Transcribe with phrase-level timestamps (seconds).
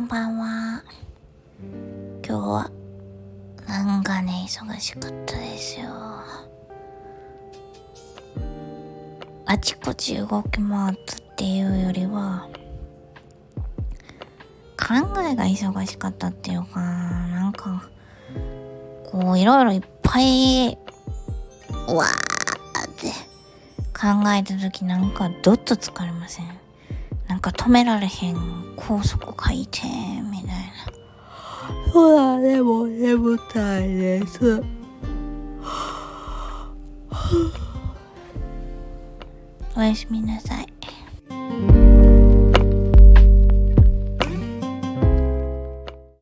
[0.00, 0.82] こんばんは。
[2.26, 2.70] 今日は、
[3.68, 5.90] なんかね、忙しかったですよ。
[9.44, 12.48] あちこち動き回ったっていうよりは、
[14.78, 17.90] 考えが忙しかったっていうか、なんか、
[19.04, 20.78] こう、いろいろいっぱい、
[21.88, 23.08] うわーって
[23.92, 26.59] 考えた時なんか、どっと疲れません？
[27.30, 28.36] なんか止められへん
[28.74, 29.86] 高速回転
[30.32, 31.92] みたいな。
[31.92, 34.60] そうだねもう眠たいです。
[39.76, 40.66] おやすみなさい